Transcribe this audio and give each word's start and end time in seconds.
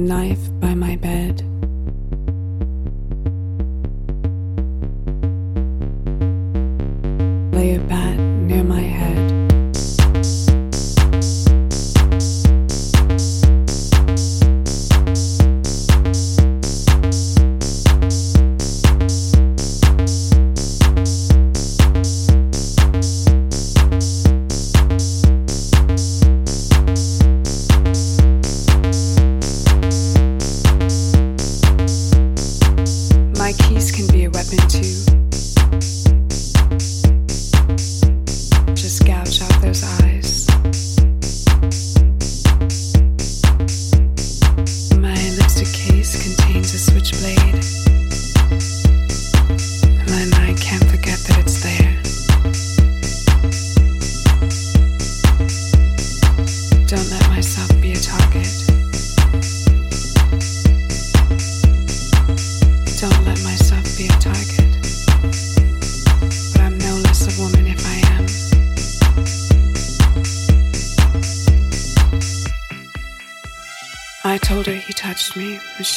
knife. 0.00 0.47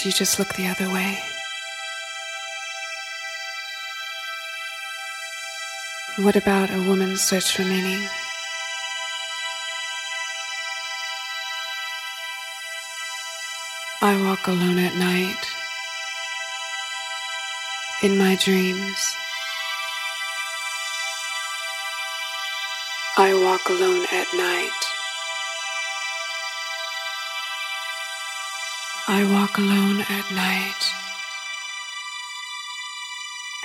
She 0.02 0.12
just 0.12 0.40
look 0.40 0.56
the 0.56 0.66
other 0.66 0.90
way. 0.90 1.20
What 6.18 6.36
about 6.36 6.72
a 6.72 6.82
woman's 6.82 7.22
search 7.22 7.56
for 7.56 7.62
meaning? 7.62 8.02
I 14.02 14.20
walk 14.24 14.48
alone 14.48 14.80
at 14.80 14.96
night. 14.96 15.46
In 18.02 18.18
my 18.18 18.36
dreams, 18.38 19.16
I 23.18 23.36
walk 23.36 23.70
alone 23.70 24.08
at 24.12 24.26
night. 24.34 24.91
I 29.14 29.26
walk 29.26 29.58
alone 29.58 30.00
at 30.00 30.32
night, 30.32 30.84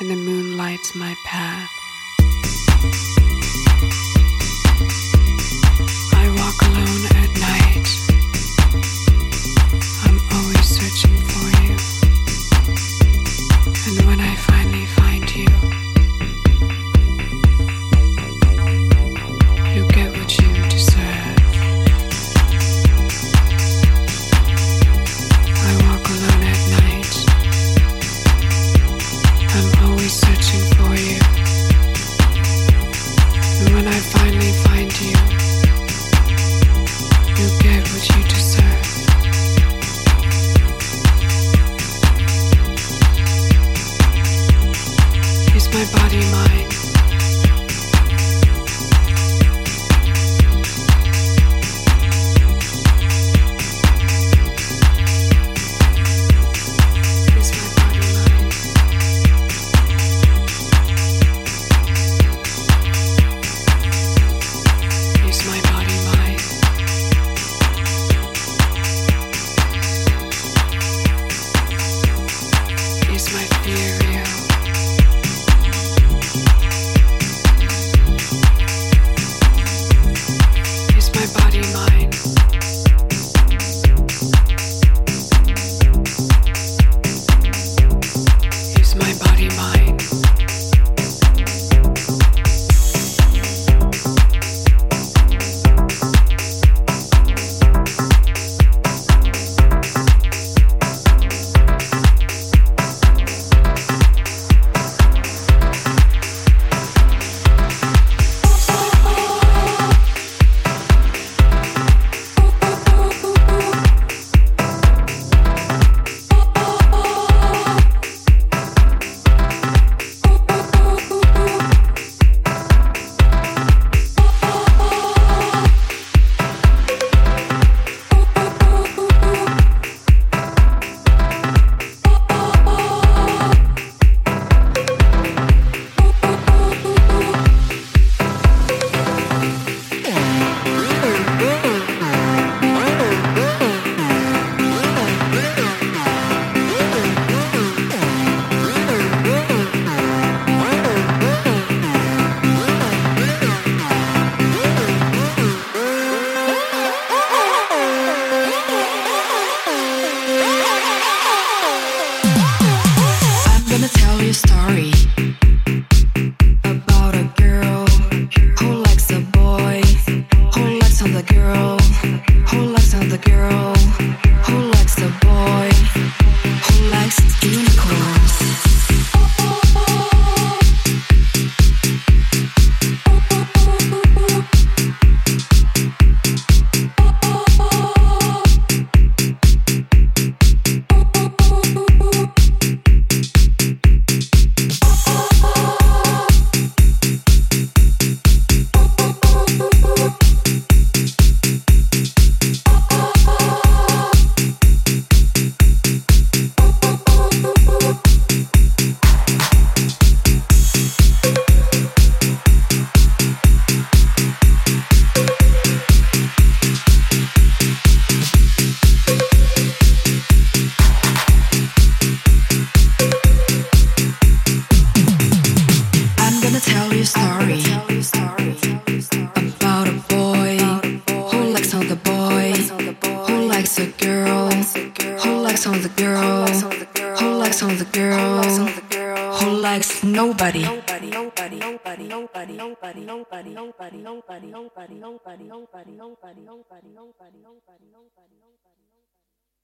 and 0.00 0.10
the 0.10 0.16
moon 0.16 0.56
lights 0.56 0.96
my 0.96 1.14
path. 1.22 1.70
I 6.14 6.26
walk 6.40 6.58
alone 6.68 7.04
at 7.22 7.30
night. 7.48 7.88
I'm 10.04 10.18
always 10.34 10.66
searching 10.66 11.16
for 11.30 11.48
you. 11.62 11.76
And 13.86 14.04
when 14.08 14.15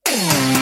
tonight. 0.04 0.61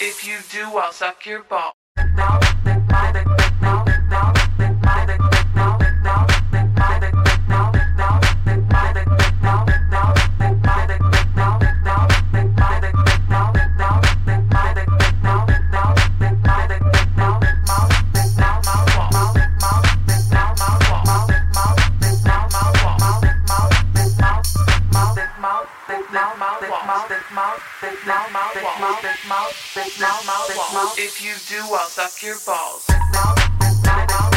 If 0.00 0.26
you 0.26 0.38
do, 0.50 0.78
I'll 0.78 0.92
suck 0.92 1.26
your 1.26 1.42
balls. 1.42 1.74
Mouth, 2.14 3.29
mouth, 28.10 28.32
mouth, 28.32 28.54
mouth, 29.28 30.26
mouth, 30.26 30.74
mouth. 30.74 30.98
If 30.98 31.22
you 31.22 31.34
do, 31.48 31.62
I'll 31.62 31.86
suck 31.86 32.22
your 32.22 32.36
balls. 32.44 32.88
Mouth, 33.12 33.38
mouth. 33.84 34.29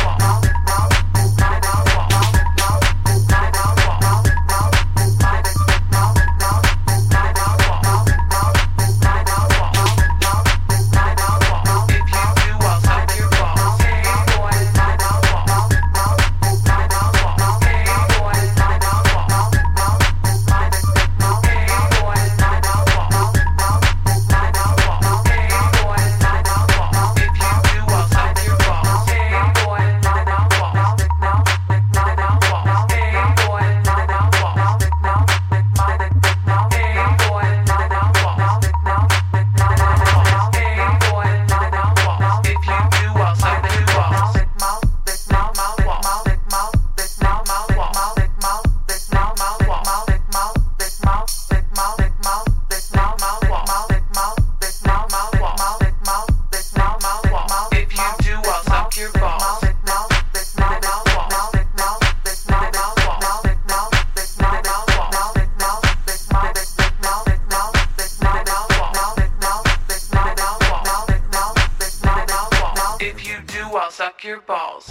balls. 74.48 74.86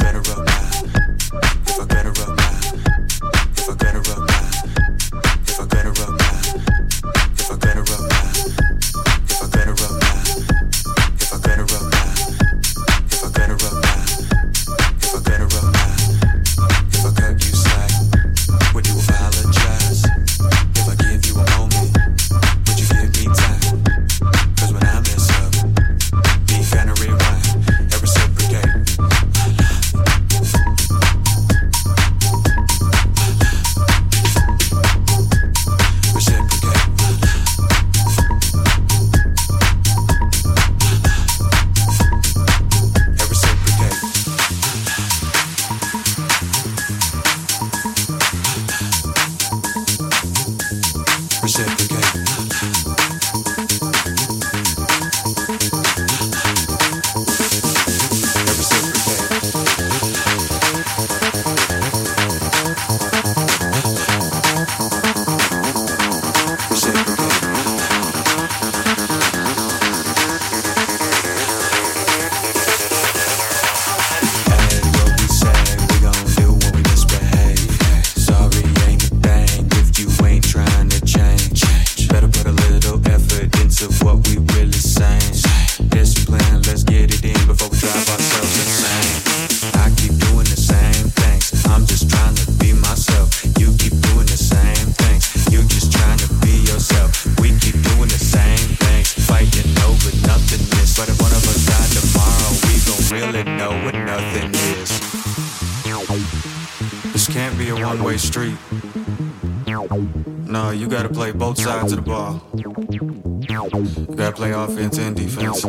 offense 114.92 114.98
and 114.98 115.16
defense. 115.16 115.60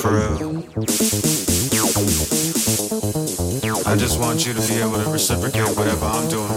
For 0.00 0.10
real. 0.10 0.62
I 3.86 3.96
just 3.96 4.20
want 4.20 4.46
you 4.46 4.52
to 4.54 4.60
be 4.60 4.74
able 4.80 5.02
to 5.02 5.10
reciprocate 5.10 5.76
whatever 5.76 6.06
I'm 6.06 6.28
doing. 6.28 6.50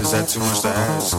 Is 0.00 0.12
that 0.12 0.28
too 0.28 0.40
much 0.40 0.60
to 0.62 0.68
ask? 0.68 1.16